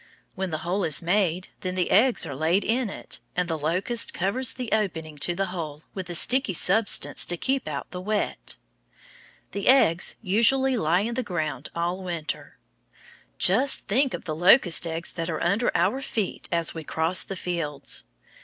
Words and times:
When 0.33 0.49
the 0.49 0.57
hole 0.65 0.83
is 0.83 1.03
made, 1.03 1.49
then 1.59 1.75
the 1.75 1.91
eggs 1.91 2.25
are 2.25 2.35
laid 2.35 2.65
in 2.65 2.89
it, 2.89 3.19
and 3.35 3.47
the 3.47 3.55
locust 3.55 4.15
covers 4.15 4.51
the 4.53 4.71
opening 4.71 5.19
to 5.19 5.35
the 5.35 5.45
hole 5.53 5.83
with 5.93 6.09
a 6.09 6.15
sticky 6.15 6.53
substance 6.55 7.23
to 7.27 7.37
keep 7.37 7.67
out 7.67 7.91
the 7.91 8.01
wet. 8.01 8.57
The 9.51 9.67
eggs 9.67 10.15
usually 10.19 10.75
lie 10.75 11.01
in 11.01 11.13
the 11.13 11.21
ground 11.21 11.69
all 11.75 12.01
winter. 12.01 12.57
Just 13.37 13.85
think 13.85 14.15
of 14.15 14.23
the 14.23 14.33
locust 14.35 14.87
eggs 14.87 15.11
there 15.11 15.35
are 15.35 15.43
under 15.43 15.69
our 15.77 16.01
feet 16.01 16.49
as 16.51 16.73
we 16.73 16.83
cross 16.83 17.23
the 17.23 17.35
fields! 17.35 18.03